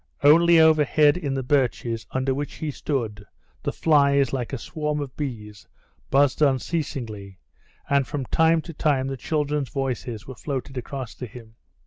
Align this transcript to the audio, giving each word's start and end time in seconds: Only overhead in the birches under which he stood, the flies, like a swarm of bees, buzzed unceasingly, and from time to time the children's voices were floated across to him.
Only 0.23 0.59
overhead 0.59 1.15
in 1.15 1.35
the 1.35 1.43
birches 1.43 2.07
under 2.09 2.33
which 2.33 2.55
he 2.55 2.71
stood, 2.71 3.23
the 3.61 3.71
flies, 3.71 4.33
like 4.33 4.51
a 4.51 4.57
swarm 4.57 4.99
of 4.99 5.15
bees, 5.15 5.67
buzzed 6.09 6.41
unceasingly, 6.41 7.37
and 7.87 8.07
from 8.07 8.25
time 8.25 8.61
to 8.63 8.73
time 8.73 9.05
the 9.05 9.15
children's 9.15 9.69
voices 9.69 10.25
were 10.25 10.33
floated 10.33 10.75
across 10.75 11.13
to 11.13 11.27
him. 11.27 11.53